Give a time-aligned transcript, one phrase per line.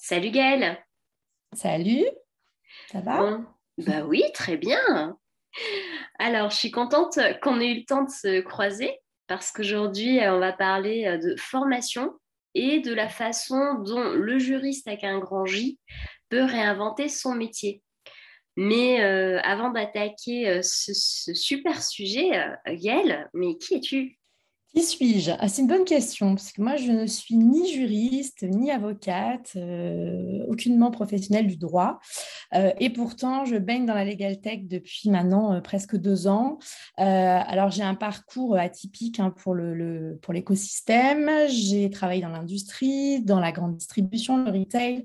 [0.00, 0.78] Salut Gaëlle.
[1.54, 2.04] Salut,
[2.90, 3.40] ça va?
[3.78, 5.18] Bah oui, très bien.
[6.20, 10.38] Alors, je suis contente qu'on ait eu le temps de se croiser parce qu'aujourd'hui, on
[10.38, 12.12] va parler euh, de formation
[12.54, 15.78] et de la façon dont le juriste avec un grand J
[16.28, 17.82] peut réinventer son métier.
[18.56, 20.94] Mais euh, avant d'attaquer euh, ce,
[21.34, 22.30] super sujet,
[22.66, 24.17] Gaëlle, mais qui es-tu?
[24.74, 25.30] Qui suis-je?
[25.38, 29.52] Ah, C'est une bonne question, parce que moi, je ne suis ni juriste, ni avocate,
[29.56, 31.98] euh, aucunement professionnelle du droit.
[32.54, 36.58] Euh, et pourtant, je baigne dans la Legal Tech depuis maintenant euh, presque deux ans.
[36.96, 41.30] alors, j'ai un parcours atypique hein, pour, le, pour l'écosystème.
[41.48, 45.04] J'ai travaillé dans l'industrie, dans la grande distribution, le retail,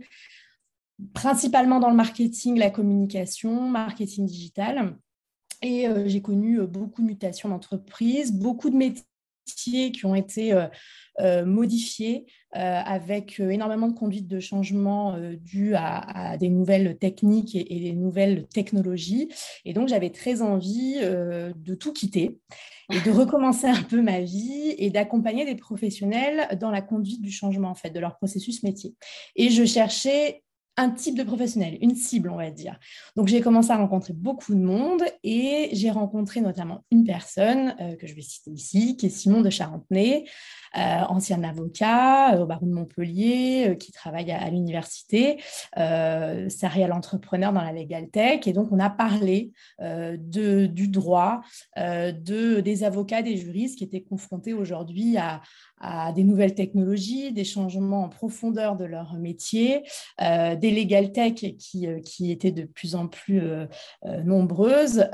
[1.14, 4.98] principalement dans le marketing, la communication, marketing digital.
[5.62, 9.06] Et j'ai connu beaucoup de mutations d'entreprise, beaucoup de métiers
[9.46, 10.68] qui ont été euh,
[11.20, 12.26] euh, modifiés
[12.56, 18.48] euh, avec énormément de conduites de changement dues à, des nouvelles techniques et, des nouvelles
[18.48, 19.30] technologies.
[19.66, 22.40] Et donc, j'avais très envie de tout quitter
[22.92, 27.32] et de recommencer un peu ma vie et d'accompagner des professionnels dans la conduite du
[27.32, 28.96] changement, en fait, de leur processus métier.
[29.36, 30.44] Et je cherchais
[30.78, 32.80] un type de professionnel, une cible, on va dire.
[33.16, 37.96] Donc, j'ai commencé à rencontrer beaucoup de monde et j'ai rencontré notamment une personne euh,
[37.96, 40.26] que je vais citer ici, qui est Simon de Charentenay,
[40.76, 45.38] euh, ancien avocat euh, au barreau de Montpellier, qui travaille à, l'université,
[45.76, 48.48] serial entrepreneur dans la Legal Tech.
[48.48, 51.42] Et donc, on a parlé de, du droit,
[51.78, 55.42] de, des avocats, des juristes qui étaient confrontés aujourd'hui à,
[55.80, 59.84] à des nouvelles technologies, des changements en profondeur de leur métier,
[60.64, 63.68] des legal tech qui, euh, qui, étaient de plus en plus euh,
[64.24, 65.10] nombreuses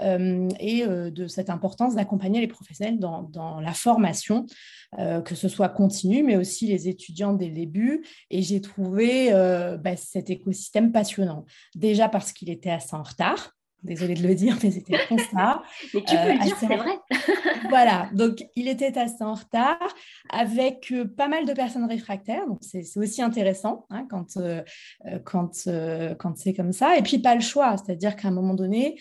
[0.60, 4.46] et de cette importance d'accompagner les professionnels dans, dans la formation,
[4.98, 8.06] que ce soit continue, mais aussi les étudiants dès le début.
[8.30, 11.46] Et j'ai trouvé bah, cet écosystème passionnant.
[11.76, 13.59] Déjà parce qu'il était assez en retard.
[13.84, 15.62] Désolée de le dire, mais c'était le constat.
[15.94, 17.00] mais tu peux le dire, c'est vrai.
[17.70, 19.80] voilà, donc il était assez en retard
[20.30, 22.46] avec euh, pas mal de personnes réfractaires.
[22.48, 24.62] Donc c'est aussi intéressant hein, quand, euh,
[25.06, 25.68] euh, quand,
[26.18, 26.98] quand c'est comme ça.
[26.98, 29.00] Et puis pas le choix, c'est-à-dire qu'à un moment donné,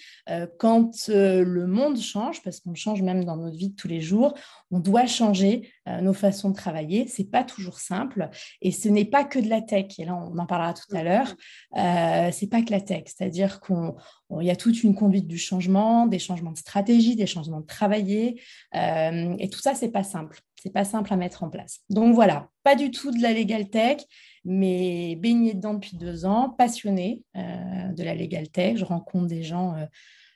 [0.58, 4.34] quand le monde change, parce qu'on change même dans notre vie de tous les jours,
[4.70, 5.70] on doit changer
[6.02, 7.06] nos façons de travailler.
[7.06, 8.28] C'est pas toujours simple.
[8.60, 9.98] Et ce n'est pas que de la tech.
[9.98, 11.34] Et là, on en parlera tout à l'heure.
[11.76, 13.04] Euh, c'est pas que la tech.
[13.06, 13.96] C'est-à-dire qu'on
[14.30, 17.66] il y a toute une conduite du changement, des changements de stratégie, des changements de
[17.66, 18.40] travailler.
[18.74, 20.40] Euh, et tout ça, c'est pas simple.
[20.62, 21.80] C'est pas simple à mettre en place.
[21.88, 23.98] Donc voilà, pas du tout de la legal tech,
[24.44, 28.76] mais baignée dedans depuis deux ans, passionnée euh, de la legal tech.
[28.76, 29.76] Je rencontre des gens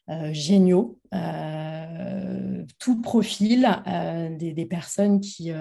[0.08, 0.98] euh, géniaux,
[2.78, 3.68] tout profil,
[4.38, 5.52] des, des, personnes qui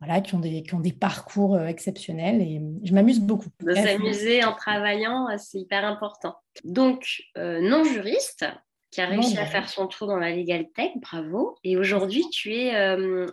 [0.00, 3.50] voilà, qui ont des, qui ont des parcours euh, exceptionnels et je m'amuse beaucoup.
[3.60, 6.36] De s'amuser en travaillant, euh, c'est hyper important.
[6.64, 8.46] Donc, euh, non-juriste,
[8.90, 11.56] qui a réussi à faire son tour dans la Legal Tech, bravo.
[11.62, 12.72] Et aujourd'hui, tu es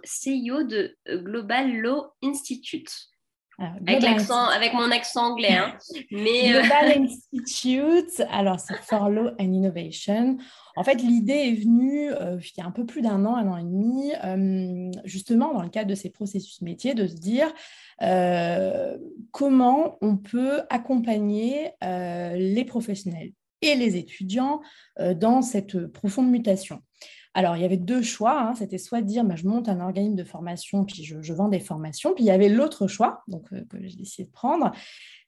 [0.04, 2.92] CEO de Global Law Institute.
[3.58, 5.56] avec, mon accent anglais.
[5.56, 5.76] Hein.
[6.12, 10.38] Mais, Global Institute, alors c'est for Law and Innovation.
[10.78, 13.48] En fait, l'idée est venue euh, il y a un peu plus d'un an, un
[13.48, 17.52] an et demi, euh, justement dans le cadre de ces processus métiers, de se dire
[18.04, 18.96] euh,
[19.32, 23.32] comment on peut accompagner les professionnels
[23.64, 24.62] et les étudiants
[25.16, 26.84] dans cette profonde mutation.
[27.34, 28.40] Alors, il y avait deux choix.
[28.40, 28.54] Hein.
[28.56, 32.14] C'était soit dire, bah, je monte un organisme de formation, puis je, vends des formations.
[32.14, 34.72] Puis il y avait l'autre choix, donc que j'ai décidé de prendre,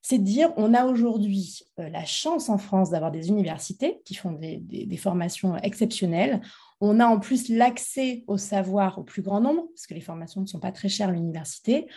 [0.01, 4.15] c'est de dire on a aujourd'hui euh, la chance en France d'avoir des universités qui
[4.15, 6.41] font des, formations exceptionnelles.
[6.81, 10.41] On a en plus l'accès au savoir au plus grand nombre, parce que les formations
[10.41, 11.87] ne sont pas très chères à l'université.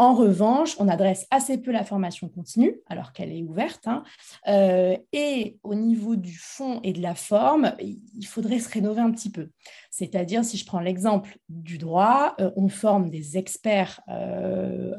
[0.00, 3.88] En revanche, on adresse assez peu la formation continue, alors qu'elle est ouverte.
[3.88, 4.04] Hein.
[4.46, 9.10] Euh, et au niveau du fond et de la forme, il faudrait se rénover un
[9.10, 9.50] petit peu.
[9.90, 14.94] C'est-à-dire, si je prends l'exemple du droit, euh, on forme des experts euh,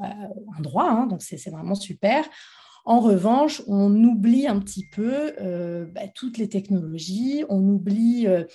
[0.57, 2.25] en droit, hein, donc c'est vraiment super.
[2.89, 8.45] En revanche, on oublie un petit peu euh, bah, toutes les technologies, on oublie euh,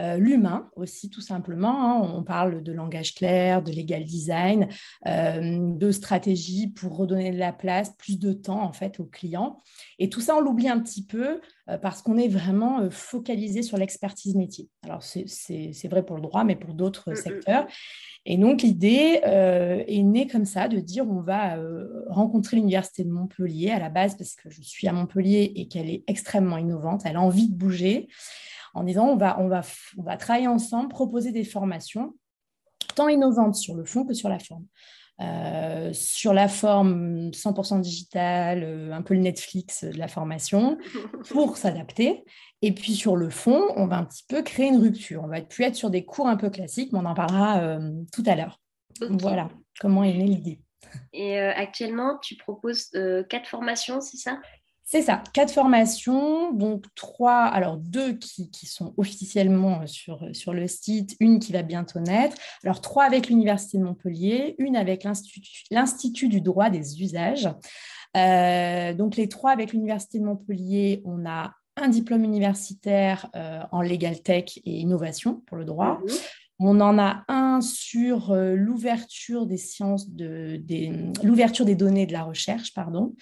[0.00, 2.02] euh, l'humain aussi, tout simplement.
[2.02, 2.10] Hein.
[2.12, 4.66] On parle de langage clair, de legal design,
[5.06, 9.62] de stratégie pour redonner de la place, plus de temps en fait aux clients.
[10.00, 11.40] Et tout ça, on l'oublie un petit peu
[11.80, 14.68] parce qu'on est vraiment focalisé sur l'expertise métier.
[14.82, 17.64] Alors, c'est vrai pour le droit, mais pour d'autres mmh, mmh, secteurs.
[17.64, 17.68] Mmh.
[18.26, 23.04] Et donc, l'idée euh, est née comme ça, de dire on va euh, rencontrer l'Université
[23.04, 26.56] de Montpellier à la base, parce que je suis à Montpellier et qu'elle est extrêmement
[26.56, 28.08] innovante, elle a envie de bouger,
[28.72, 29.60] en disant on va, on va,
[29.98, 32.14] on va travailler ensemble, proposer des formations,
[32.94, 34.64] tant innovantes sur le fond que sur la forme.
[35.92, 40.78] Sur la forme 100% digitale, un peu le Netflix de la formation,
[41.28, 42.24] pour s'adapter.
[42.62, 45.22] Et puis sur le fond, on va un petit peu créer une rupture.
[45.24, 47.78] On va plus être sur des cours un peu classiques, mais on en parlera
[48.12, 48.60] tout à l'heure.
[49.10, 49.50] Voilà
[49.80, 50.60] comment est née l'idée.
[51.12, 52.90] Et actuellement, tu proposes
[53.28, 54.38] quatre formations, c'est ça?
[54.86, 60.52] C'est ça, quatre formations, donc trois, alors deux qui, sont officiellement euh, sur, euh, sur
[60.52, 65.04] le site, une qui va bientôt naître, alors trois avec l'Université de Montpellier, une avec
[65.70, 67.48] l'Institut du droit des usages.
[68.16, 73.28] Euh, donc les trois avec l'Université de Montpellier, on a un diplôme universitaire
[73.72, 75.98] en legal tech et innovation pour le droit.
[76.04, 76.14] Mhm.
[76.66, 80.90] On en a un sur euh, l'ouverture des sciences, de, des,
[81.22, 83.14] l'ouverture des données de la recherche, pardon,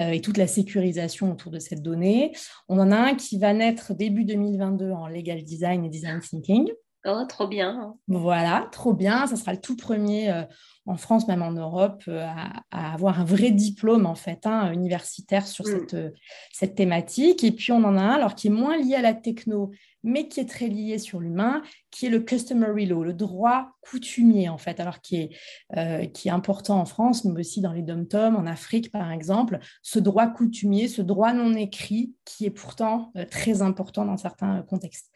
[0.00, 2.36] euh, et toute la sécurisation autour de cette donnée.
[2.68, 6.70] On en a un qui va naître début 2022 en legal design et design thinking.
[7.04, 7.96] Oh, trop bien.
[8.06, 9.26] Voilà, trop bien.
[9.26, 10.44] Ça sera le tout premier euh,
[10.86, 12.62] en France, même en Europe, à,
[12.94, 15.68] avoir un vrai diplôme en fait hein, universitaire sur mm.
[15.68, 16.14] cette,
[16.52, 17.44] cette thématique.
[17.44, 19.70] Et puis on en a un alors qui est moins lié à la techno,
[20.04, 24.48] mais qui est très lié sur l'humain, qui est le customary law, le droit coutumier
[24.50, 25.30] en fait, alors qui est,
[25.76, 29.58] euh, qui est important en France, mais aussi dans les dom-toms, en Afrique par exemple,
[29.82, 34.62] ce droit coutumier, ce droit non écrit, qui est pourtant euh, très important dans certains
[34.62, 35.10] contextes.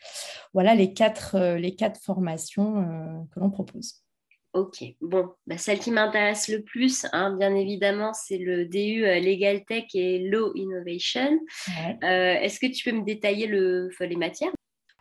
[0.55, 4.03] Voilà les quatre, euh, les quatre formations que l'on propose.
[4.55, 9.65] Ok, bon, bah, celle qui m'intéresse le plus, hein, bien évidemment, c'est le DU Legal
[9.65, 11.39] Tech et Law Innovation.
[12.03, 14.53] Est-ce que tu peux me détailler le, les matières?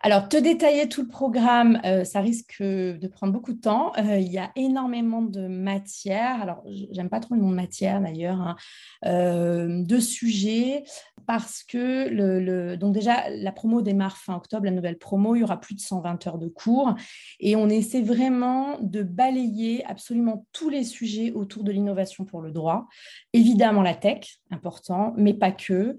[0.02, 3.94] Alors, te détailler tout le programme, euh, ça risque de prendre beaucoup de temps.
[3.98, 6.40] Euh, il y a énormément de matières.
[6.42, 8.56] Alors, j'aime pas trop le nom de matière d'ailleurs, hein.
[9.06, 10.84] euh, de sujets,
[11.28, 15.36] parce que donc déjà la promo démarre fin octobre, la nouvelle promo.
[15.36, 16.96] Il y aura plus de 120 heures de cours,
[17.40, 22.52] et on essaie vraiment de balayer absolument tous les sujets autour de l'innovation pour le
[22.52, 22.88] droit.
[23.34, 25.96] Évidemment la tech, important, mais pas que.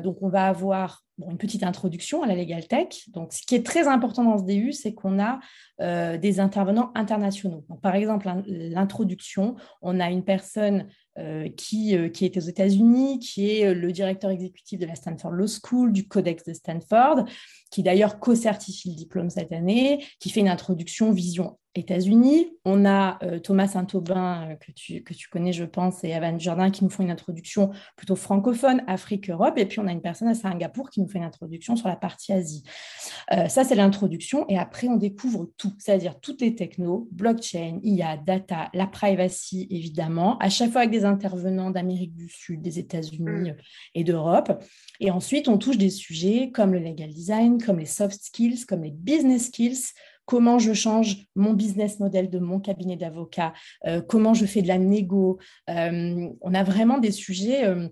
[0.00, 3.08] donc, on va avoir une petite introduction à la Legal Tech.
[3.08, 5.40] Donc, ce qui est très important dans ce DU, c'est qu'on a
[5.80, 7.64] euh, des intervenants internationaux.
[7.82, 10.88] par exemple, l'introduction, on a une personne
[11.18, 15.30] euh, qui, euh, qui, est aux États-Unis, qui est le directeur exécutif de la Stanford
[15.30, 17.24] Law School, du Codex de Stanford,
[17.70, 22.52] qui d'ailleurs co-certifie le diplôme cette année, qui fait une introduction vision États-Unis.
[22.64, 26.38] On a euh, Thomas Saint-Aubin, euh, que, tu, que tu connais, je pense, et Evan
[26.38, 29.58] Jardin qui nous font une introduction plutôt francophone, Afrique-Europe.
[29.58, 31.96] Et puis, on a une personne à Singapour qui nous fait une introduction sur la
[31.96, 32.62] partie Asie.
[33.32, 34.46] Euh, ça, c'est l'introduction.
[34.48, 40.38] Et après, on découvre tout, c'est-à-dire toutes les technos, blockchain, IA, data, la privacy, évidemment,
[40.38, 43.56] à chaque fois avec des intervenants d'Amérique du Sud, des États-Unis mm.
[43.94, 44.64] et d'Europe.
[45.00, 48.82] Et ensuite, on touche des sujets comme le legal design, comme les soft skills, comme
[48.82, 49.92] les business skills,
[50.28, 53.54] comment je change mon business model de mon cabinet d'avocat,
[53.86, 55.38] euh, comment je fais de la négo?
[55.70, 57.88] Euh, on a vraiment des sujets euh,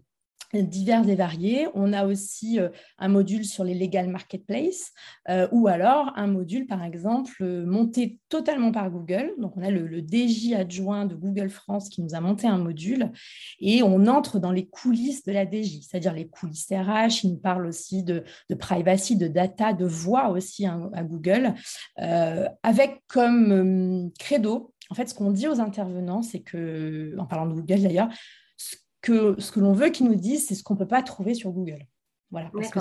[0.54, 1.68] divers et variés.
[1.74, 4.92] On a aussi euh, un module sur les legal marketplace
[5.28, 9.32] euh, ou alors un module, par exemple, euh, monté totalement par Google.
[9.38, 13.10] Donc, on a le, DJ adjoint de Google France qui nous a monté un module
[13.60, 17.24] et on entre dans les coulisses de la DJ, c'est-à-dire les coulisses RH.
[17.24, 18.24] Il nous parle aussi de,
[18.58, 21.54] privacy, de data, de voix aussi hein, à Google,
[21.96, 27.54] avec comme credo, en fait, ce qu'on dit aux intervenants, c'est que, en parlant de
[27.54, 28.08] Google d'ailleurs,
[29.06, 31.34] que ce que l'on veut qu'ils nous disent, c'est ce qu'on ne peut pas trouver
[31.34, 31.86] sur Google.
[32.32, 32.80] Voilà, parce que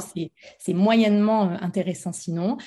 [0.58, 2.58] c'est moyennement euh, intéressant sinon.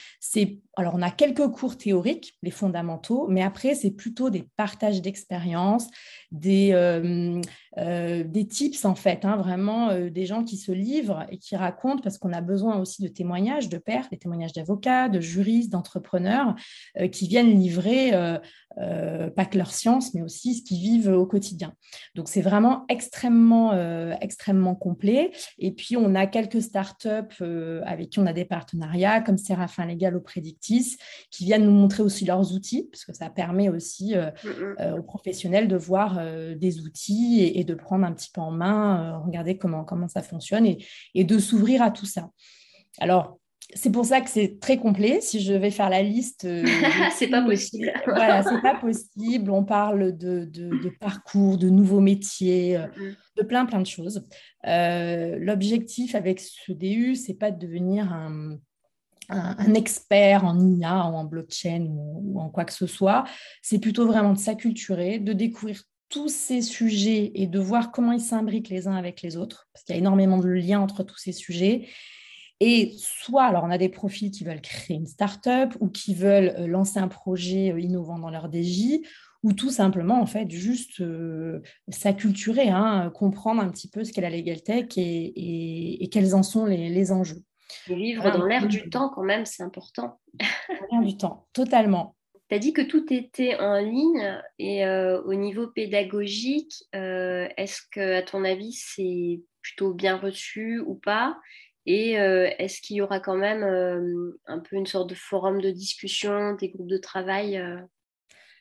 [0.77, 5.89] Alors, on a quelques cours théoriques, les fondamentaux, mais après, c'est plutôt des partages d'expériences,
[6.31, 7.41] des, euh,
[7.79, 12.03] euh, des tips, en fait, hein, vraiment des gens qui se livrent et qui racontent,
[12.03, 16.55] parce qu'on a besoin aussi de témoignages de pères, des témoignages d'avocats, de juristes, d'entrepreneurs,
[17.13, 18.13] qui viennent livrer
[18.77, 21.73] pas que leur science, mais aussi ce qu'ils vivent au quotidien.
[22.15, 23.73] Donc, c'est vraiment extrêmement,
[24.21, 25.31] extrêmement complet.
[25.59, 29.87] Et puis, on a quelques startups euh, avec qui on a des partenariats, comme Séraphin
[29.87, 30.97] Légal au Prédictis,
[31.31, 34.31] qui viennent nous montrer aussi leurs outils, parce que ça permet aussi euh.
[34.81, 36.21] Euh, aux professionnels de voir
[36.57, 40.67] des outils et, de prendre un petit peu en main, regarder comment, comment ça fonctionne
[40.67, 40.85] et,
[41.15, 42.31] et de s'ouvrir à tout ça.
[42.99, 43.39] Alors,
[43.75, 45.21] c'est pour ça que c'est très complet.
[45.21, 46.49] Si je vais faire la liste,
[47.17, 47.93] c'est pas possible.
[48.07, 49.51] voilà, c'est pas possible.
[49.51, 54.27] On parle de, de, parcours, de nouveaux métiers, mm, de plein plein de choses.
[54.67, 58.59] Euh, l'objectif avec ce DU, c'est pas de devenir un,
[59.75, 63.25] expert en IA ou en blockchain ou, en quoi que ce soit.
[63.61, 68.21] C'est plutôt vraiment de s'acculturer, de découvrir tous ces sujets et de voir comment ils
[68.21, 71.19] s'imbriquent les uns avec les autres, parce qu'il y a énormément de liens entre tous
[71.19, 71.89] ces sujets.
[72.61, 76.55] Et soit, alors on a des profils qui veulent créer une start-up ou qui veulent
[76.59, 79.01] euh, lancer un projet euh, innovant dans leur DJ,
[79.45, 81.01] ou tout simplement, en fait, juste
[81.89, 86.67] s'acculturer, hein, comprendre un petit peu ce qu'est la Legal Tech et, quels en sont
[86.67, 87.45] les, enjeux.
[87.87, 90.19] vivre dans l'air du temps, quand même, c'est important.
[90.91, 92.17] l'air du temps, totalement.
[92.49, 98.23] Tu as dit que tout était en ligne et au niveau pédagogique, est-ce que, à
[98.23, 101.37] ton avis, c'est plutôt bien reçu ou pas?
[101.89, 105.63] Et euh, est-ce qu'il y aura quand même euh, un peu une sorte de forum
[105.63, 107.81] de discussion, des groupes de travail euh?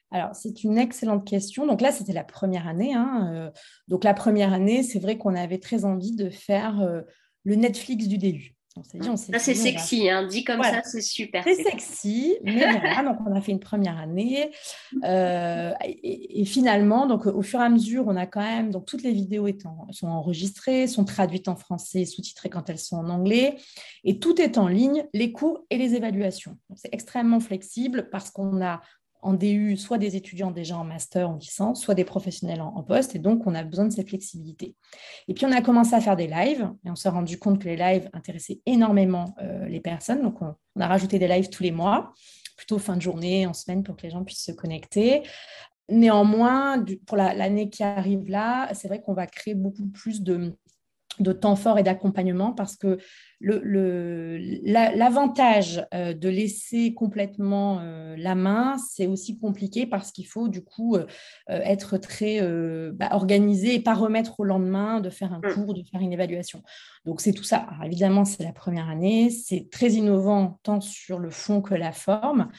[0.10, 1.68] alors, c'est une excellente question.
[1.68, 2.94] Donc là, c'était la première année.
[2.94, 3.52] Hein,
[3.90, 7.04] donc la première année, c'est vrai qu'on avait très envie de faire
[7.44, 10.26] le Netflix du début ça, c'est sexy, hein.
[10.26, 11.44] dit comme ça, c'est super.
[11.44, 14.52] C'est sexy, mais voilà, donc on a fait une première année.
[15.04, 19.04] Euh, et, finalement, donc, au fur et à mesure, on a quand même, donc toutes
[19.04, 23.58] les vidéos étant, sont enregistrées, sont traduites en français, sous-titrées quand elles sont en anglais,
[24.04, 26.58] et tout est en ligne, les cours et les évaluations.
[26.76, 28.82] C'est extrêmement flexible parce qu'on a
[29.22, 33.16] en DU, soit des étudiants déjà en master, en licence, soit des professionnels en, poste.
[33.16, 34.76] Et donc, on a besoin de cette flexibilité.
[35.28, 37.68] Et puis, on a commencé à faire des lives et on s'est rendu compte que
[37.68, 40.22] les lives intéressaient énormément euh, les personnes.
[40.22, 42.14] Donc, on, a rajouté des lives tous les mois,
[42.56, 45.24] plutôt fin de journée, en semaine, pour que les gens puissent se connecter.
[45.90, 50.56] Néanmoins, pour l'année qui arrive là, c'est vrai qu'on va créer beaucoup plus de,
[51.20, 52.98] de temps fort et d'accompagnement parce que
[54.96, 60.48] l'avantage le, euh, de laisser complètement euh, la main, c'est aussi compliqué parce qu'il faut
[60.48, 61.06] du coup euh,
[61.48, 62.42] être très
[62.92, 65.54] bah, organisé et pas remettre au lendemain de faire un mm.
[65.54, 66.64] cours, de faire une évaluation.
[67.06, 67.58] Donc c'est tout ça.
[67.58, 71.92] Alors, évidemment, c'est la première année, c'est très innovant tant sur le fond que la
[71.92, 72.50] forme.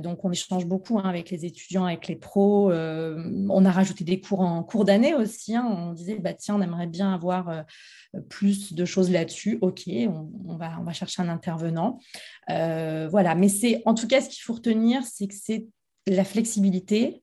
[0.00, 2.72] donc on échange beaucoup hein, avec les étudiants, avec les pros.
[2.72, 5.54] on a rajouté des cours en cours d'année aussi.
[5.54, 5.66] Hein.
[5.68, 7.64] On disait bah tiens, on aimerait bien avoir
[8.28, 9.58] plus de choses là-dessus.
[9.60, 11.98] Ok, on va, chercher un intervenant.
[12.50, 15.66] Euh, voilà, mais c'est en tout cas ce qu'il faut retenir, c'est que c'est
[16.06, 17.22] la flexibilité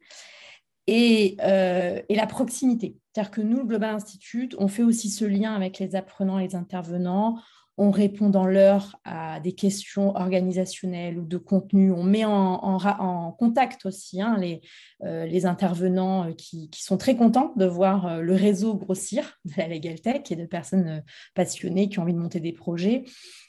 [0.87, 2.97] et, euh, et la proximité.
[3.13, 6.47] C'est-à-dire que nous, le Global Institute, on fait aussi ce lien avec les apprenants et
[6.47, 7.39] les intervenants
[7.79, 13.85] on répond dans l'heure à des questions organisationnelles ou de contenu, on met en, contact
[13.85, 14.61] aussi hein, les,
[15.05, 19.53] euh, les, intervenants euh, qui, sont très contents de voir euh, le réseau grossir de
[19.55, 21.03] la Legal Tech et de personnes
[21.35, 23.05] passionnées qui ont envie de monter des projets.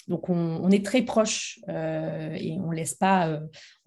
[0.06, 3.40] Donc, on, est très proche et on laisse, pas,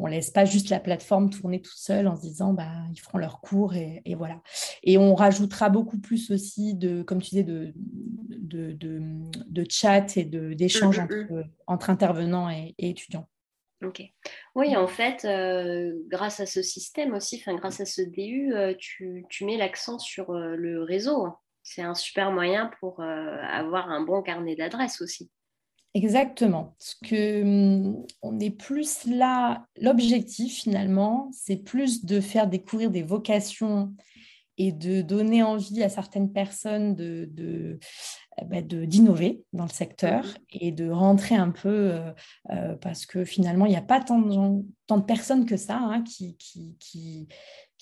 [0.07, 3.41] laisse pas juste la plateforme tourner tout seul en se disant bah, ils feront leur
[3.41, 4.41] cours et, voilà.
[4.83, 7.73] Et on rajoutera beaucoup plus aussi de, comme tu disais, de,
[8.53, 11.43] de, chat et d'échanges mmh, mmh, mmh.
[11.67, 13.27] entre, intervenants et, étudiants.
[13.83, 14.01] Ok.
[14.55, 19.45] Oui, en fait, euh, grâce à ce système aussi, grâce à ce DU, tu, tu
[19.45, 21.27] mets l'accent sur le réseau.
[21.63, 25.29] C'est un super moyen pour avoir un bon carnet d'adresses aussi.
[25.93, 26.75] Exactement.
[26.79, 33.03] Ce que hum, on est plus là, l'objectif finalement, c'est plus de faire découvrir des
[33.03, 33.93] vocations
[34.57, 37.79] et de donner envie à certaines personnes de, de
[38.41, 42.11] d'innover dans le secteur mmh et de rentrer un peu, euh,
[42.51, 45.77] euh, parce que finalement, il n'y a pas tant de, tant de personnes que ça
[45.77, 47.27] hein, qui, qui, qui,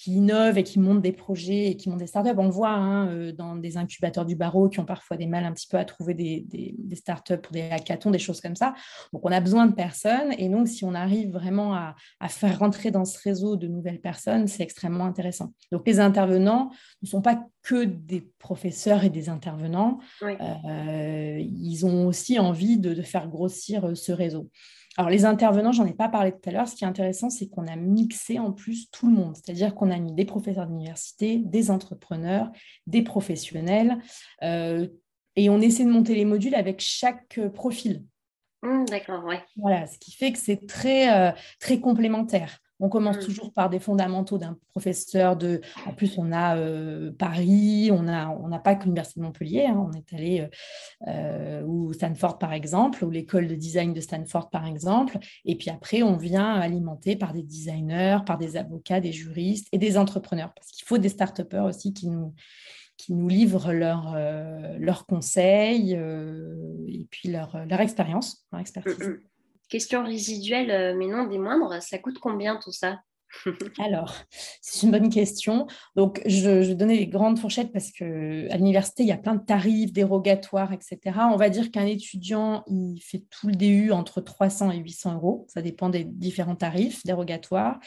[0.02, 2.32] qui innovent et qui montent des projets et qui montent des startups.
[2.36, 5.46] On le voit hein, euh, dans des incubateurs du barreau qui ont parfois des mal
[5.46, 8.74] un petit peu à trouver des, des, startups pour des hackathons, des choses comme ça.
[9.14, 10.34] Donc, on a besoin de personnes.
[10.40, 11.94] Et donc, si on arrive vraiment à,
[12.30, 15.54] faire rentrer dans ce réseau de nouvelles personnes, c'est extrêmement intéressant.
[15.72, 16.72] Donc, les intervenants
[17.04, 20.00] ne sont pas que des professeurs et des intervenants.
[20.24, 24.50] Euh, ils ont aussi envie de, de faire grossir euh, ce réseau.
[24.98, 26.68] Alors, les intervenants, j'en ai pas parlé tout à l'heure.
[26.68, 29.36] Ce qui est intéressant, c'est qu'on a mixé en plus tout le monde.
[29.36, 32.52] C'est-à-dire qu'on a mis des professeurs d'université, des entrepreneurs,
[32.88, 34.00] des professionnels.
[34.44, 34.88] Euh,
[35.38, 38.04] et on essaie de monter les modules avec chaque euh, profil.
[38.64, 39.42] Mmh, d'accord, ouais.
[39.56, 42.60] Voilà, ce qui fait que c'est très, euh, très complémentaire.
[42.84, 43.26] On commence mmh.
[43.26, 45.62] toujours par des fondamentaux d'un professeur de.
[45.88, 49.88] En plus, on a euh, Paris, on n'a on pas que l'Université de Montpellier, hein.
[49.88, 50.50] on est allé,
[51.08, 55.20] euh, ou Stanford par exemple, ou l'école de design de Stanford par exemple.
[55.46, 59.78] Et puis après, on vient alimenter par des designers, par des avocats, des juristes et
[59.78, 60.52] des entrepreneurs.
[60.56, 62.34] Parce qu'il faut des start aussi qui nous,
[62.98, 69.20] qui nous livrent leurs euh, conseils et puis leur, leur expérience, leur expertise.
[69.72, 73.00] Question résiduelle, euh, mais non des moindres, ça coûte combien tout ça?
[73.80, 74.14] Alors,
[74.62, 75.68] c'est une bonne question.
[75.96, 79.44] Donc, je, vais donner les grandes fourchettes parce qu'à l'université, il y a plein de
[79.44, 81.00] tarifs dérogatoires, etc.
[81.32, 85.46] On va dire qu'un étudiant, il fait tout le DU entre 300 et 800 euros.
[85.50, 87.80] Ça dépend des différents tarifs dérogatoires.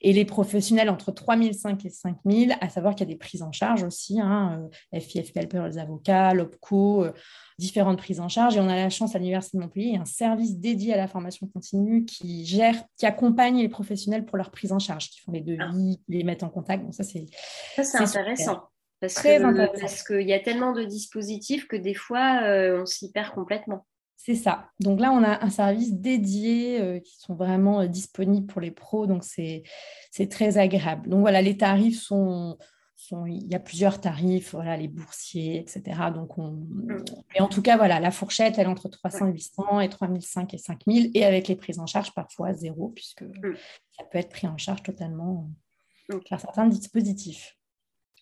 [0.00, 3.52] Et les professionnels entre 3005 et 5000, à savoir qu'il y a des prises en
[3.52, 7.12] charge aussi, hein, euh, FIFPL pour les avocats, l'OPCO, euh,
[7.58, 8.56] différentes prises en charge.
[8.56, 11.06] Et on a la chance à l'Université de Montpellier, il un service dédié à la
[11.06, 15.32] formation continue qui gère, qui accompagne les professionnels pour leur prise en charge, qui font
[15.32, 16.84] les devis, qui les mettent en contact.
[16.84, 17.26] Donc ça, c'est
[17.94, 18.68] intéressant.
[19.00, 19.14] Parce
[19.80, 22.42] Parce qu'il y a tellement de dispositifs que des fois,
[22.80, 23.84] on s'y perd complètement.
[24.24, 24.68] C'est ça.
[24.78, 28.70] Donc là, on a un service dédié euh, qui sont vraiment euh, disponibles pour les
[28.70, 29.08] pros.
[29.08, 29.64] Donc c'est
[30.30, 31.08] très agréable.
[31.08, 32.56] Donc voilà, les tarifs sont,
[33.02, 35.82] sont, il y a plusieurs tarifs, voilà, les boursiers, etc.
[36.14, 37.04] Donc on, mm.
[37.34, 40.54] mais en tout cas, voilà, la fourchette, elle est entre 300 et 800 et 3005
[40.54, 43.54] et 5000 et avec les prises en charge parfois zéro puisque mm.
[43.96, 45.48] ça peut être pris en charge totalement
[46.28, 47.56] par certains dispositifs.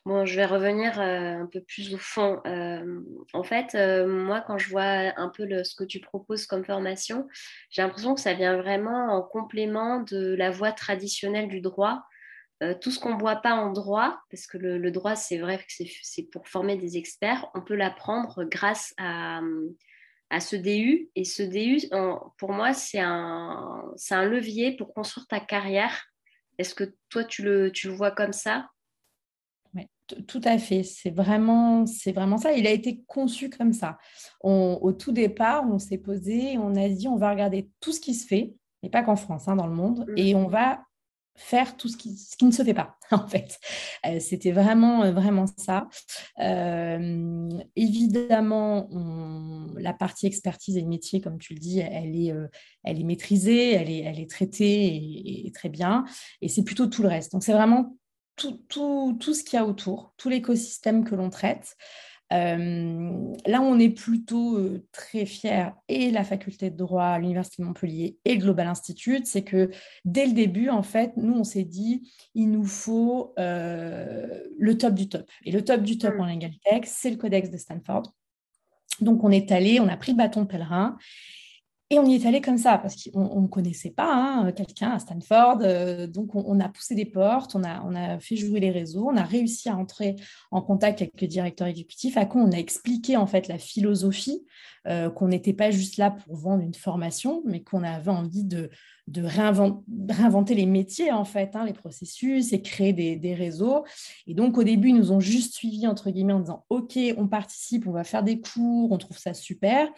[0.07, 2.41] Bon, je vais revenir euh, un peu plus au fond.
[2.47, 3.01] Euh,
[3.35, 7.29] en fait, euh, moi, quand je vois un peu ce que tu proposes comme formation,
[7.69, 12.03] j'ai l'impression que ça vient vraiment en complément de la voie traditionnelle du droit.
[12.81, 15.85] Tout ce qu'on ne voit pas en droit, parce que le, droit, c'est vrai que
[16.03, 19.41] c'est pour former des experts, on peut l'apprendre grâce à,
[20.41, 21.09] ce DU.
[21.17, 21.89] Et ce DU,
[22.39, 26.07] pour moi, c'est un, un levier pour construire ta carrière.
[26.59, 28.69] Est-ce que toi, tu le, tu le vois comme ça?
[30.27, 32.53] Tout à fait, c'est vraiment, c'est vraiment ça.
[32.53, 33.97] Il a été conçu comme ça.
[34.43, 38.15] au tout départ, on s'est posé, on a dit, on va regarder tout ce qui
[38.15, 40.15] se fait, et pas qu'en France, hein, dans le monde, mm.
[40.17, 40.83] et on va
[41.41, 43.59] faire tout ce qui, ne se fait pas, en fait.
[44.07, 45.89] Euh, c'était vraiment, euh, vraiment ça.
[46.39, 48.89] Euh, évidemment,
[49.77, 52.33] la partie expertise et métier, comme tu le dis, elle est,
[52.85, 56.05] elle est maîtrisée, elle est, elle est traitée et très bien.
[56.43, 57.33] Et c'est plutôt tout le reste.
[57.33, 57.97] Donc, c'est vraiment
[58.37, 61.77] tout, tout, ce qu'il y a autour, tout l'écosystème que l'on traite.
[62.33, 67.63] Euh, là, on est plutôt euh, très fiers, et la faculté de droit à l'Université
[67.63, 69.71] de Montpellier et le Global Institute, c'est que
[70.05, 74.95] dès le début, en fait, nous, on s'est dit, il nous faut euh, le top
[74.95, 75.29] du top.
[75.45, 76.21] Et le top du top mm.
[76.21, 78.13] en legal tech, c'est le codex de Stanford.
[79.01, 80.99] Donc, on est allé, on a pris le bâton de pèlerin
[81.93, 85.01] et on y est allé comme ça, parce qu'on ne connaissait pas hein, quelqu'un à
[85.01, 85.59] Stanford.
[85.63, 89.25] Euh, donc, on, a poussé des portes, on a, fait jouer les réseaux, on a
[89.25, 90.15] réussi à entrer
[90.53, 94.47] en contact avec le directeur exécutif, à quoi on a expliqué en fait la philosophie,
[94.87, 98.71] euh, qu'on n'était pas juste là pour vendre une formation, mais qu'on avait envie de,
[99.07, 103.85] de réinventer, les métiers, en fait, hein, les processus et créer des, réseaux.
[104.27, 107.27] Et donc, au début, ils nous ont juste suivis, entre guillemets, en disant, OK, on
[107.27, 109.89] participe, on va faire des cours, on trouve ça super.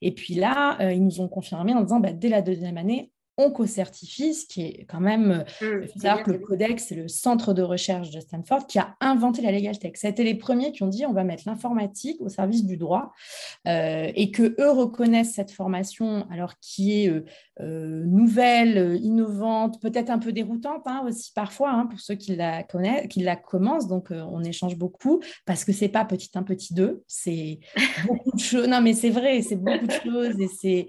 [0.00, 3.10] Et puis là, euh, ils nous ont confirmé en disant, bah, dès la deuxième année,
[3.38, 5.44] on co-certifie, ce qui est quand même.
[5.62, 8.66] Euh, mmh, il faut savoir que le Codex, c'est le centre de recherche de Stanford
[8.66, 9.92] qui a inventé la Legal Tech.
[9.94, 13.12] C'était les premiers qui ont dit on va mettre l'informatique au service du droit
[13.66, 17.08] euh, et que eux reconnaissent cette formation, alors qui est
[17.60, 22.62] euh, nouvelle, innovante, peut-être un peu déroutante hein, aussi parfois hein, pour ceux qui la
[22.62, 23.88] connaissent, qui la commencent.
[23.88, 27.60] Donc on échange beaucoup parce que c'est pas petit un petit deux, c'est
[28.06, 28.68] beaucoup de choses.
[28.68, 30.88] Non mais c'est vrai, c'est beaucoup de choses et c'est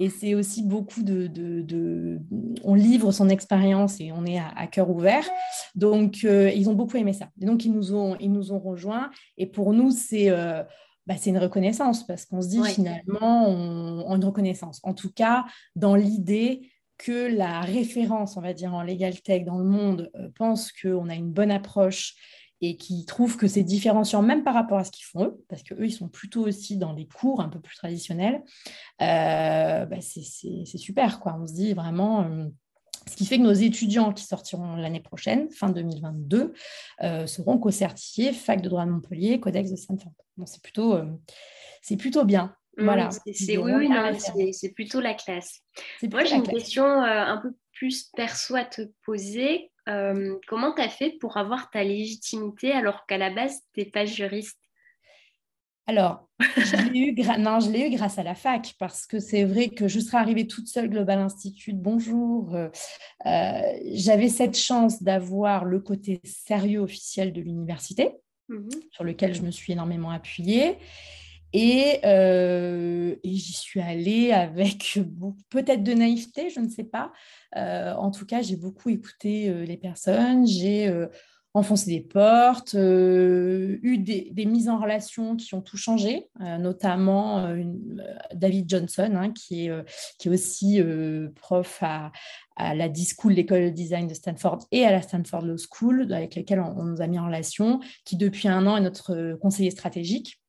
[0.00, 2.18] et c'est aussi beaucoup de,
[2.64, 5.28] On livre son expérience et on est à, cœur ouvert.
[5.74, 7.28] Donc, euh, ils ont beaucoup aimé ça.
[7.40, 9.10] Et donc, ils nous ont, ils nous ont rejoints.
[9.36, 10.30] Et pour nous, c'est...
[10.30, 10.64] Euh,
[11.06, 14.80] bah, c'est une reconnaissance parce qu'on se dit finalement, on, une reconnaissance.
[14.84, 19.58] En tout cas, dans l'idée que la référence, on va dire, en legal tech dans
[19.58, 22.14] le monde euh, pense qu'on a une bonne approche
[22.60, 25.62] et qui trouvent que c'est différenciant même par rapport à ce qu'ils font eux, parce
[25.62, 28.42] qu'eux, ils sont plutôt aussi dans des cours un peu plus traditionnels,
[29.00, 31.20] euh, bah, c'est super.
[31.20, 31.38] Quoi.
[31.40, 32.24] On se dit vraiment...
[32.24, 32.46] Euh,
[33.08, 36.52] ce qui fait que nos étudiants qui sortiront l'année prochaine, fin 2022,
[37.02, 40.12] euh, seront co-certifiés fac de droit de Montpellier, Codex de Saint-Fond.
[40.44, 40.98] c'est plutôt,
[41.80, 42.54] c'est plutôt bien.
[42.76, 43.08] Mmh, voilà.
[43.10, 45.60] C'est oui, c'est plutôt la classe.
[46.02, 49.72] Moi, j'ai une question un peu plus perso à te poser.
[49.90, 53.86] Euh, comment tu as fait pour avoir ta légitimité alors qu'à la base, tu n'es
[53.86, 54.58] pas juriste?
[55.86, 59.44] Alors, je l'ai eu, non, je l'ai eu grâce à la fac parce que c'est
[59.44, 61.76] vrai que je serais arrivée toute seule Global Institute.
[61.76, 62.54] Bonjour.
[62.54, 62.68] Euh,
[63.26, 63.60] euh,
[63.92, 68.12] j'avais cette chance d'avoir le côté sérieux officiel de l'université
[68.48, 70.76] mmh sur lequel je me suis énormément appuyée.
[71.54, 74.98] Euh, et, j'y suis allée avec
[75.50, 77.12] peut-être de naïveté, je ne sais pas.
[77.56, 80.92] Euh, en tout cas, j'ai beaucoup écouté euh, les personnes, j'ai
[81.52, 87.52] enfoncé des portes, eu des, mises en relation qui ont tout changé, notamment
[88.32, 89.72] David Johnson, hein, qui, est,
[90.20, 90.80] qui est aussi
[91.34, 92.12] prof à,
[92.56, 96.60] la D-School, l'école de design de Stanford, et à la Stanford Law School, avec laquelle
[96.60, 100.39] on nous a mis en relation, qui depuis un an est notre conseiller stratégique.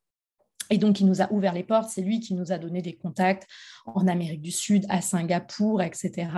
[0.72, 1.90] Et donc, il nous a ouvert les portes.
[1.90, 3.48] C'est lui qui nous a donné des contacts
[3.86, 6.30] en Amérique du Sud, à Singapour, etc.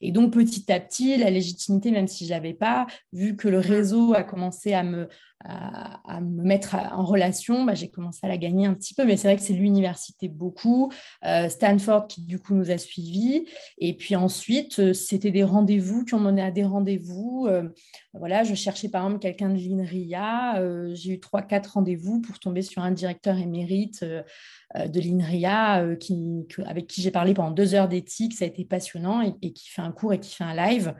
[0.00, 3.48] Et donc, petit à petit, la légitimité, même si je ne l'avais pas, vu que
[3.48, 5.08] le réseau a commencé à me,
[5.44, 9.16] à, me mettre en relation, bah, j'ai commencé à la gagner un petit peu, mais
[9.16, 10.92] c'est vrai que c'est l'université beaucoup,
[11.24, 13.46] euh, Stanford qui du coup nous a suivis,
[13.78, 17.46] et puis ensuite euh, c'était des rendez-vous qui ont mené à des rendez-vous.
[17.48, 17.68] Euh,
[18.12, 20.62] voilà, je cherchais par exemple quelqu'un de l'INRIA,
[20.94, 26.88] j'ai eu trois quatre rendez-vous pour tomber sur un directeur émérite de l'INRIA qui, avec
[26.88, 29.92] qui j'ai parlé pendant deux heures d'éthique, ça a été passionnant et, qui fait un
[29.92, 30.92] cours et qui fait un live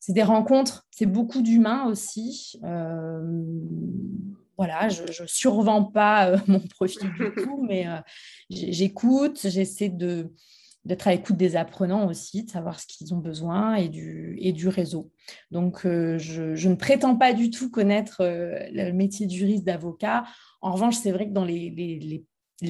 [0.00, 2.58] c'est des rencontres, c'est beaucoup d'humains aussi.
[2.64, 3.44] Euh,
[4.56, 7.98] voilà, je ne survends pas euh, mon profil du tout, mais euh,
[8.50, 10.32] j'écoute, j'essaie de
[10.84, 14.52] d'être à l'écoute des apprenants aussi, de savoir ce qu'ils ont besoin et du, et
[14.52, 15.10] du réseau.
[15.50, 20.22] Donc, je, ne prétends pas du tout connaître le métier de juriste, d'avocat.
[20.60, 22.24] En revanche, c'est vrai que dans les les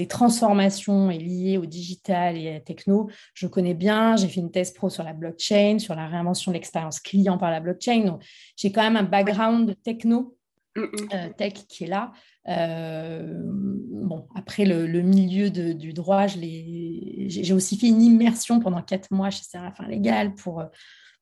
[0.09, 4.17] transformations liées au digital et à la techno, je connais bien.
[4.17, 7.51] J'ai fait une thèse pro sur la blockchain, sur la réinvention de l'expérience client par
[7.51, 8.05] la blockchain.
[8.05, 8.23] Donc,
[8.57, 10.37] j'ai quand même un background techno,
[10.77, 10.89] mm, mm.
[11.15, 12.13] Euh, tech qui est là.
[12.49, 19.31] Euh, bon, après le, milieu du droit, j'ai aussi fait une immersion pendant quatre mois
[19.31, 20.67] chez Séraphin Légal pour euh,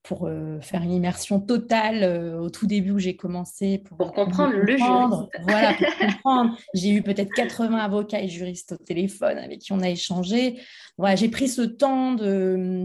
[0.04, 3.78] pour euh, faire une immersion totale euh, au tout début où j'ai commencé.
[3.78, 5.30] Pour, comprendre le juriste.
[5.42, 6.58] Voilà, pour comprendre.
[6.74, 10.60] J'ai eu peut-être 80 avocats et juristes au téléphone avec qui on a échangé.
[10.98, 12.12] Voilà, j'ai pris ce temps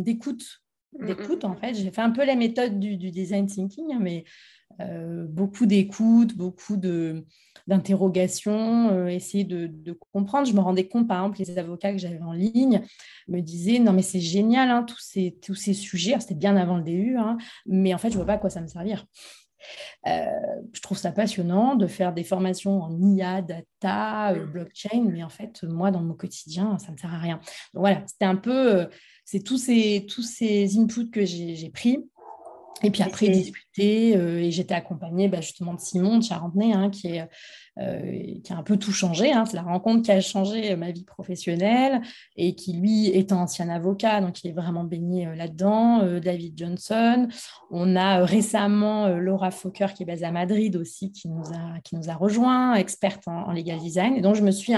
[0.02, 0.62] d'écoute.
[0.98, 1.08] Mm, mm.
[1.08, 1.74] D'écoute, en fait.
[1.74, 4.24] J'ai fait un peu la méthode du, design thinking, hein, mais
[4.82, 7.26] euh, beaucoup d'écoute, beaucoup de,
[7.68, 10.48] d'interrogation, euh, essayer de, comprendre.
[10.48, 12.82] Je me rendais compte, par exemple, les avocats que j'avais en ligne
[13.28, 16.20] me disaient Non, mais c'est génial, hein, tous, ces, tous ces sujets.
[16.20, 18.50] C'était bien avant le DU, hein, mais en fait, je ne vois pas à quoi
[18.50, 19.06] ça me servir.
[20.08, 20.26] Euh,
[20.72, 25.64] je trouve ça passionnant de faire des formations en IA, data, blockchain, mais en fait,
[25.64, 27.42] moi, dans mon quotidien, ça ne me sert à rien.
[27.74, 28.88] Donc voilà, c'était un peu,
[29.26, 32.00] c'est tous ces, tous ces inputs que j'ai pris
[32.82, 36.90] et puis après, discuter, euh, et j'étais accompagnée bah, justement de Simon de Charentenay, hein,
[36.90, 37.30] qui, est,
[37.80, 39.34] euh, qui a un peu tout changé.
[39.34, 39.46] Hein.
[39.46, 42.02] C'est la rencontre qui a changé euh, ma vie professionnelle
[42.38, 46.20] et qui, lui, est un ancien avocat, donc il est vraiment baigné là-dedans.
[46.20, 47.28] David Johnson.
[47.70, 51.96] On a récemment Laura Fokker, qui est basée à Madrid aussi, qui nous a, qui
[51.96, 54.16] nous a rejoint, experte en, legal design.
[54.16, 54.74] Et donc, je me suis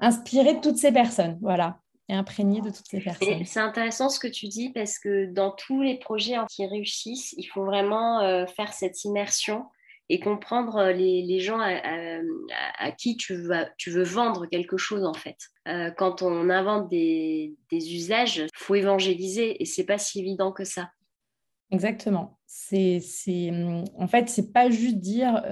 [0.00, 1.38] inspirée de toutes ces personnes.
[1.40, 3.44] Voilà et imprégné de toutes ces personnes.
[3.44, 7.44] C'est intéressant ce que tu dis parce que dans tous les projets qui réussissent, il
[7.44, 9.66] faut vraiment euh, faire cette immersion
[10.08, 15.12] et comprendre euh, les, gens à, qui tu veux, tu veux vendre quelque chose en
[15.12, 15.36] fait.
[15.68, 20.64] Euh, quand on invente des, usages, il faut évangéliser et c'est pas si évident que
[20.64, 20.90] ça.
[21.70, 22.38] Exactement.
[22.46, 23.02] C'est,
[23.98, 25.42] en fait, c'est pas juste dire.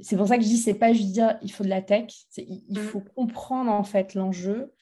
[0.00, 2.06] c'est pour ça que je dis, c'est pas juste dire il faut de la tech.
[2.36, 2.82] Il, il, mmh.
[2.82, 4.72] faut comprendre en fait l'enjeu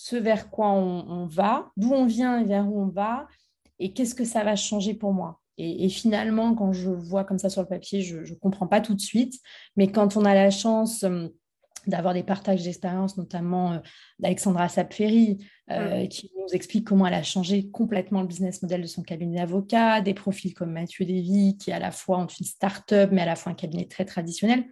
[0.00, 3.26] ce vers quoi on, va, d'où on vient et vers où on va,
[3.80, 5.40] et qu'est-ce que ça va changer pour moi.
[5.56, 8.94] Et, finalement, quand je vois comme ça sur le papier, je ne comprends pas tout
[8.94, 9.40] de suite,
[9.76, 11.26] mais quand on a la chance euh,
[11.88, 13.78] d'avoir des partages d'expérience, notamment euh,
[14.20, 16.08] d'Alexandra Sapferi, euh, mm.
[16.08, 20.00] qui nous explique comment elle a changé complètement le business model de son cabinet d'avocat,
[20.00, 23.34] des profils comme Mathieu Lévy, qui à la fois ont une start-up, mais à la
[23.34, 24.64] fois un cabinet très traditionnel.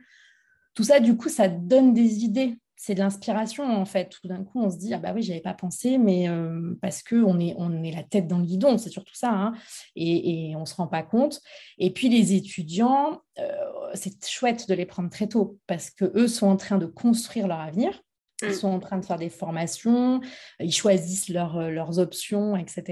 [0.75, 4.09] Tout ça, du coup, ça donne des idées c'est de l'inspiration en fait.
[4.11, 7.03] Tout d'un coup, on se dit ah bah oui, j'avais pas pensé, mais euh, parce
[7.03, 9.55] que on est on la tête dans le guidon, c'est surtout ça, hein,
[9.97, 11.41] et, et on se rend pas compte.
[11.79, 13.51] Et puis les étudiants, euh,
[13.95, 17.49] c'est chouette de les prendre très tôt parce que eux sont en train de construire
[17.49, 18.03] leur avenir.
[18.43, 18.53] Ils mm.
[18.53, 20.21] sont en train de faire des formations,
[20.61, 22.85] ils choisissent euh, leurs options, etc.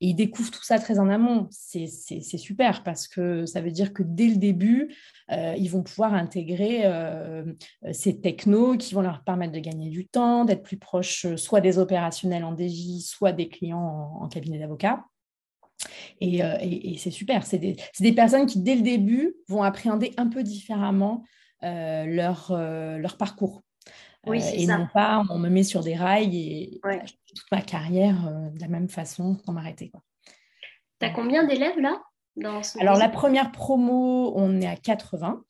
[0.00, 1.48] Et ils découvrent tout ça très en amont.
[1.50, 1.86] C'est
[2.38, 4.92] super parce que ça veut dire que dès le début,
[5.30, 7.44] euh, ils vont pouvoir intégrer euh,
[7.92, 11.78] ces technos qui vont leur permettre de gagner du temps, d'être plus proches soit des
[11.78, 15.04] opérationnels en DJ, soit des clients en, cabinet d'avocat.
[16.20, 16.40] Et,
[16.98, 17.46] c'est super.
[17.46, 21.24] C'est des, des, personnes qui, dès le début, vont appréhender un peu différemment
[21.62, 23.62] leur, leur parcours.
[24.26, 26.80] Oui, euh, et non pas on me met sur des rails et
[27.34, 29.92] toute ma carrière euh, de la même façon sans m'arrêter.
[31.00, 32.00] Tu as combien d'élèves là
[32.36, 35.42] dans Alors la première promo, on est à 80.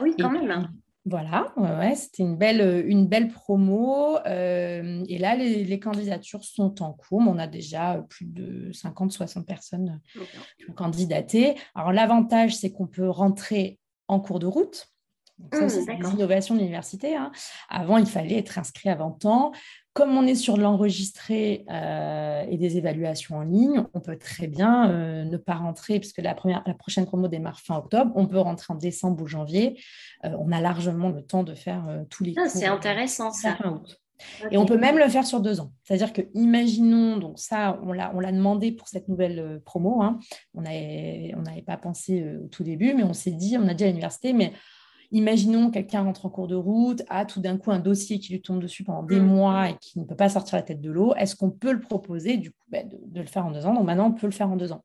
[0.00, 0.68] Oui, quand même.
[1.04, 4.18] Voilà, ouais, c'était une belle, euh, une belle promo.
[4.26, 7.20] et là, les, candidatures sont en cours.
[7.20, 11.54] On a déjà plus de 50-60 personnes qui ont candidaté.
[11.74, 14.88] Alors, l'avantage, c'est qu'on peut rentrer en cours de route.
[15.38, 17.14] Mmh, c'est l'innovation de l'université.
[17.14, 17.30] Hein.
[17.68, 19.52] Avant, il fallait être inscrit avant temps.
[19.92, 24.90] Comme on est sur l'enregistré euh, et des évaluations en ligne, on peut très bien
[24.90, 28.12] euh, ne pas rentrer, puisque la, première, la prochaine promo démarre fin octobre.
[28.14, 29.80] On peut rentrer en décembre ou janvier.
[30.24, 33.56] Euh, on a largement le temps de faire tous les ah, C'est intéressant ça.
[34.50, 35.72] Et on peut même le faire sur deux ans.
[35.84, 40.02] C'est-à-dire que, imaginons, donc ça, on l'a, on l'a demandé pour cette nouvelle promo.
[40.02, 40.18] Hein.
[40.54, 43.84] On n'avait on pas pensé au tout début, mais on s'est dit, on a dit
[43.84, 44.52] à l'université, mais
[45.10, 48.42] imaginons quelqu'un rentre en cours de route, a tout d'un coup un dossier qui lui
[48.42, 49.26] tombe dessus pendant des mm.
[49.26, 51.14] mois et qui ne peut pas sortir la tête de l'eau.
[51.14, 53.74] Est-ce qu'on peut le proposer du coup bah, de, le faire en deux ans?
[53.74, 54.84] Donc maintenant, on peut le faire en deux ans.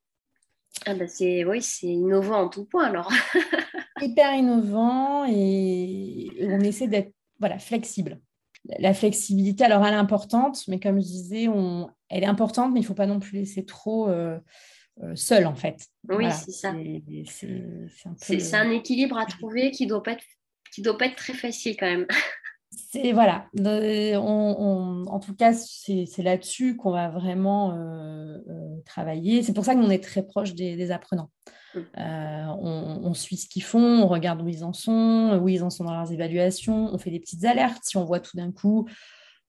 [0.86, 3.12] Ah bah c'est oui, c'est innovant en tout point alors.
[4.02, 8.20] Hyper innovant et, on essaie d'être voilà flexible.
[8.80, 12.80] La flexibilité, alors elle est importante, mais comme je disais, on, elle est importante, mais
[12.80, 14.40] il ne faut pas non plus laisser trop euh,
[15.16, 15.88] seul en fait.
[16.10, 16.74] Oui, c'est ça.
[18.18, 20.24] C'est un, équilibre à trouver qui ne doit, pas être,
[20.74, 22.08] qui doit pas être très facile quand même.
[22.92, 28.40] C'est voilà, en tout cas, c'est là-dessus qu'on va vraiment euh,
[28.84, 29.44] travailler.
[29.44, 31.30] C'est pour ça qu'on est très proche des, apprenants.
[31.76, 31.80] Mm.
[31.98, 35.70] on, on, suit ce qu'ils font, on regarde où ils en sont, où ils en
[35.70, 38.88] sont dans leurs évaluations, on fait des petites alertes si on voit tout d'un coup,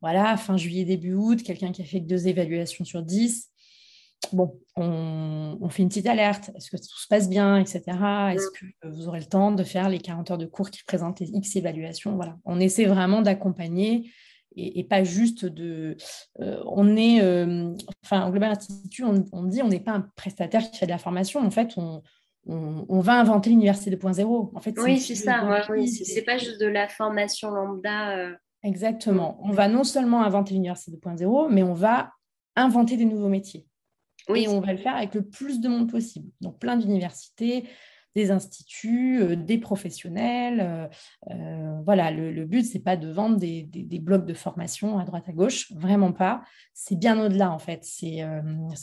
[0.03, 3.51] voilà, fin juillet, début août, quelqu'un qui a fait que deux évaluations sur dix
[4.33, 6.51] bon, on, fait une petite alerte.
[6.57, 7.83] Est-ce que tout se passe bien, etc.
[8.33, 11.21] Est-ce que vous aurez le temps de faire les 40 heures de cours qui présentent
[11.21, 12.17] les X évaluations?
[12.17, 14.11] Voilà, on essaie vraiment d'accompagner
[14.57, 15.97] et, pas juste de.
[16.41, 17.73] Euh, on est, euh,
[18.05, 20.99] enfin, en Global Institute, on, dit on n'est pas un prestataire qui fait de la
[20.99, 21.41] formation.
[21.41, 22.03] En fait, on,
[23.01, 24.51] va inventer l'université 2.0.
[24.55, 25.67] En fait, oui, c'est ça.
[25.71, 28.17] oui, c'est pas juste de la formation lambda.
[28.17, 28.35] Euh.
[28.63, 29.39] Exactement.
[29.43, 32.13] On va non seulement inventer l'université 2.0, mais on va
[32.57, 33.67] inventer des nouveaux métiers.
[34.29, 34.45] Oui.
[34.45, 36.31] Et on va le faire avec le plus de monde possible.
[36.41, 37.65] Donc, plein d'universités,
[38.15, 40.61] des instituts, euh, des professionnels.
[40.61, 40.89] Euh,
[41.31, 43.69] euh, voilà, le, but, ce n'est pas de vendre des,
[44.01, 46.43] blocs de formation à droite à gauche, vraiment pas.
[46.73, 47.81] C'est bien au-delà, en fait.
[47.85, 48.23] C'est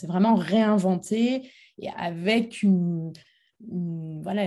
[0.06, 3.12] vraiment réinventer et avec une,
[3.70, 4.42] voilà,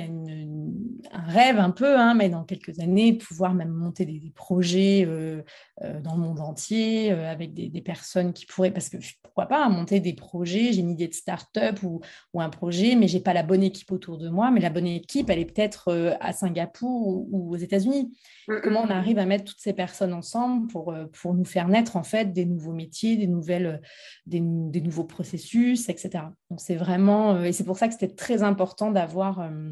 [1.12, 5.42] un rêve un peu, hein, mais dans quelques années, pouvoir même monter des, projets euh,
[5.84, 9.68] euh, dans le monde entier euh, avec des, personnes qui pourraient, parce que pourquoi pas,
[9.70, 12.02] monter des projets, j'ai une idée de start-up ou,
[12.34, 14.88] ou un projet, mais j'ai pas la bonne équipe autour de moi, mais la bonne
[14.88, 18.12] équipe, elle est peut-être à Singapour ou, aux États-Unis.
[18.48, 21.96] Mm, Comment on arrive à mettre toutes ces personnes ensemble pour, pour nous faire naître
[21.96, 23.82] en fait des nouveaux métiers, des, nouvelles,
[24.26, 26.26] des, des nouveaux processus, etc.
[26.50, 29.72] Donc c'est vraiment, et c'est pour ça que c'était très important d'avoir d'avoir euh,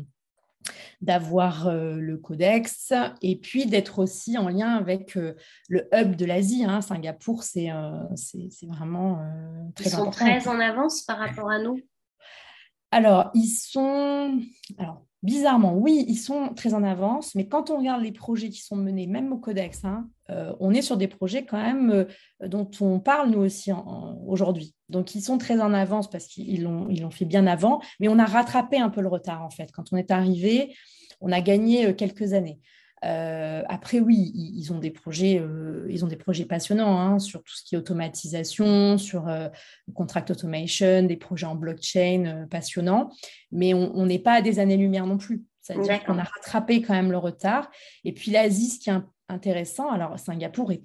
[1.02, 5.36] d'avoir euh, le codex et puis d'être aussi en lien avec euh,
[5.68, 6.64] le hub de l'Asie.
[6.64, 6.82] Hein.
[6.82, 7.70] Singapour, c'est
[8.64, 9.20] vraiment
[9.76, 11.82] très Ils sont très en avance par rapport à nous?
[12.92, 14.40] Alors, ils sont...
[14.78, 18.62] Alors, bizarrement, oui, ils sont très en avance, mais quand on regarde les projets qui
[18.62, 22.48] sont menés, même au Codex, hein, euh, on est sur des projets quand même euh,
[22.48, 23.72] dont on parle nous aussi
[24.28, 24.76] aujourd'hui.
[24.90, 28.20] Donc, ils sont très en avance parce qu'ils l'ont ils fait bien avant, mais on
[28.20, 29.72] a rattrapé un peu le retard en fait.
[29.72, 30.76] Quand on est arrivé,
[31.22, 32.60] on a gagné euh, quelques années.
[33.04, 37.44] Euh, après, oui, ils, ont des projets, euh, ils ont des projets passionnants hein, sur
[37.44, 39.50] tout ce qui est automatisation, sur euh,
[39.94, 43.10] contract automation, des projets en blockchain passionnants,
[43.52, 45.44] mais on n'est pas à des années-lumière non plus.
[45.62, 47.72] C'est-à-dire qu'on a rattrapé quand même le retard.
[48.04, 50.84] Et puis l'Asie, ce qui est intéressant, alors Singapour est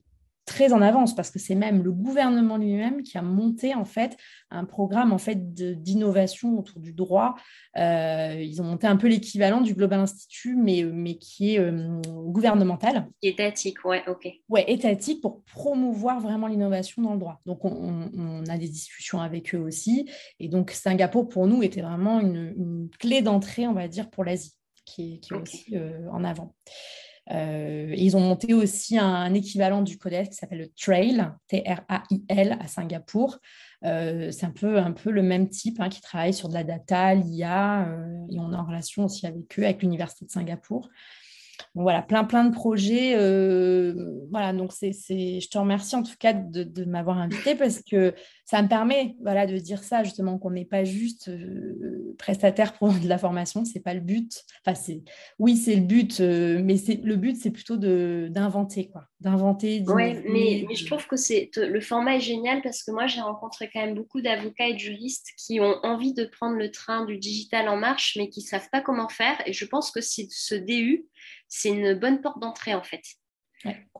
[0.49, 4.17] très en avance parce que c'est même le gouvernement lui-même qui a monté en fait
[4.51, 7.35] un programme en fait d'innovation autour du droit.
[7.77, 12.01] Euh, ils ont monté un peu l'équivalent du Global Institute, mais, mais qui est euh,
[12.07, 13.09] gouvernemental.
[13.21, 14.27] Étatique, ouais, ok.
[14.49, 17.41] Ouais, étatique pour promouvoir vraiment l'innovation dans le droit.
[17.45, 20.09] Donc on, a des discussions avec eux aussi.
[20.41, 24.55] Et donc Singapour pour nous était vraiment une, clé d'entrée, on va dire, pour l'Asie,
[24.87, 26.55] qui est, qui est aussi euh, en avant.
[27.31, 32.67] Euh, ils ont monté aussi un, équivalent du codex qui s'appelle le Trail, T-R-A-I-L, à
[32.67, 33.39] Singapour.
[33.85, 36.65] Euh, c'est un peu, un peu le même type hein, qui travaille sur de la
[36.65, 40.89] data, l'IA, euh, et on est en relation aussi avec eux, avec l'Université de Singapour
[41.83, 43.15] voilà, plein, plein de projets.
[43.15, 48.15] Euh, voilà, donc c'est, je te remercie en tout cas de, m'avoir invité parce que
[48.45, 52.93] ça me permet voilà, de dire ça, justement, qu'on n'est pas juste euh, prestataire pour
[53.03, 54.45] de la formation, c'est pas le but.
[54.65, 55.03] Enfin, c'est,
[55.39, 59.05] oui, c'est le but, euh, mais c'est, le but, c'est plutôt de, d'inventer, quoi.
[59.21, 59.83] D'inventer.
[59.87, 63.21] Oui, mais, mais, je trouve que c'est, le format est génial parce que moi, j'ai
[63.21, 67.05] rencontré quand même beaucoup d'avocats et de juristes qui ont envie de prendre le train
[67.05, 69.37] du digital en marche, mais qui ne savent pas comment faire.
[69.47, 71.07] Et je pense que c'est ce DU
[71.49, 73.03] c'est une bonne porte d'entrée en fait.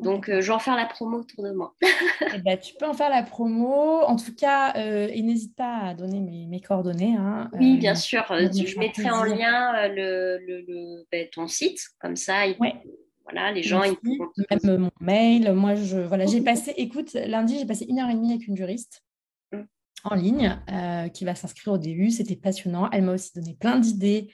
[0.01, 1.75] Donc, euh, je vais en faire la promo autour de moi.
[2.35, 4.03] Eh ben, tu peux en faire la promo.
[4.03, 7.17] En tout cas, euh, et n'hésite pas à donner mes, coordonnées.
[7.17, 7.51] Hein.
[7.55, 8.25] Oui, bien euh, sûr.
[8.29, 11.81] je mettrai en lien le, ben, ton site.
[12.01, 12.43] Comme ça,
[13.25, 13.83] voilà, les gens.
[13.83, 13.97] Ils
[14.51, 15.53] Même mon mail.
[15.53, 18.57] Moi, je, voilà, j'ai passé, écoute, lundi, j'ai passé une heure et demie avec une
[18.57, 19.05] juriste
[19.53, 19.63] mm.
[20.05, 20.59] en ligne
[21.15, 22.11] qui va s'inscrire au début.
[22.11, 22.89] C'était passionnant.
[22.91, 24.29] Elle m'a aussi donné plein d'idées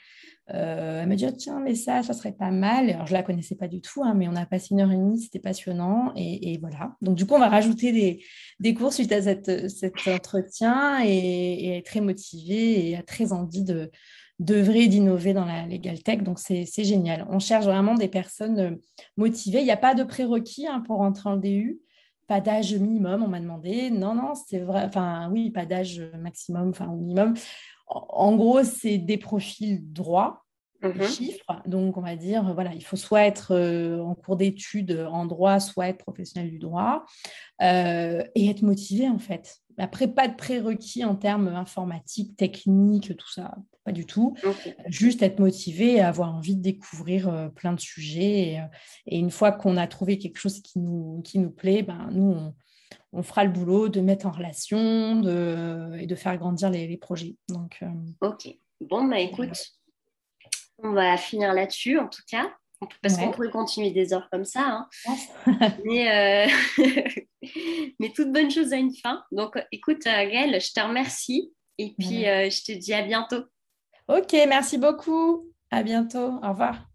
[0.52, 2.90] euh, elle m'a dit, oh, tiens, mais ça, ça serait pas mal.
[2.90, 4.96] Alors, je la connaissais pas du tout, hein, mais on a passé une heure et
[4.96, 6.12] demie, c'était passionnant.
[6.16, 6.96] Et, voilà.
[7.00, 8.24] Donc, du coup, on va rajouter des,
[8.60, 13.32] des cours suite à cette, cet entretien et, et, est très motivée et a très
[13.32, 13.90] envie de,
[14.38, 16.22] d'œuvrer, d'innover dans la legal tech.
[16.22, 17.26] Donc, c'est génial.
[17.30, 18.70] On cherche vraiment des personnes euh,
[19.16, 19.60] motivées.
[19.60, 21.80] Il n'y a pas de prérequis hein, pour rentrer en DU.
[22.26, 23.90] Pas d'âge minimum, on m'a demandé.
[23.90, 24.84] Non, non, c'est vrai.
[24.84, 27.34] Enfin, oui, pas d'âge maximum, enfin, minimum.
[27.86, 30.44] En gros, c'est des profils droits,
[30.82, 31.06] mhm.
[31.06, 31.62] chiffres.
[31.66, 35.60] Donc, on va dire, voilà, il faut soit être euh, en cours d'études en droit,
[35.60, 37.04] soit être professionnel du droit
[37.62, 39.58] euh, et être motivé, en fait.
[39.78, 44.36] Après, pas de prérequis en termes informatiques, techniques, tout ça, pas du tout.
[44.86, 48.60] Juste être motivé et avoir envie de découvrir euh, plein de sujets.
[49.06, 52.30] Et, une fois qu'on a trouvé quelque chose qui nous, qui nous plaît, ben, nous,
[52.30, 52.54] on,
[53.22, 57.36] fera le boulot de mettre en relation de, et de faire grandir les, projets.
[57.48, 58.48] Donc, euh, ok.
[58.80, 59.72] Bon, bah écoute,
[60.78, 62.50] on va finir là-dessus en tout cas.
[63.02, 64.86] Parce qu'on pourrait continuer des heures comme ça.
[65.06, 65.16] Hein.
[65.84, 66.82] mais, euh,
[68.00, 69.22] mais toute bonne chose a une fin.
[69.32, 71.52] Donc, écoute, euh, Gaëlle, je te remercie.
[71.78, 73.44] Et puis, euh, je te dis à bientôt.
[74.08, 75.50] Ok, merci beaucoup.
[75.70, 76.38] À bientôt.
[76.42, 76.93] Au revoir.